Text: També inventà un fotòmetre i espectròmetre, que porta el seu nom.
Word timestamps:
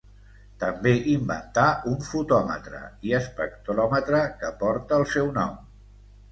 També 0.61 0.93
inventà 1.11 1.65
un 1.91 1.99
fotòmetre 2.07 2.81
i 3.11 3.15
espectròmetre, 3.21 4.25
que 4.43 4.53
porta 4.65 5.01
el 5.01 5.09
seu 5.17 5.33
nom. 5.41 5.57